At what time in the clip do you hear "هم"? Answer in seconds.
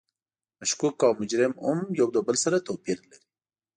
1.63-1.79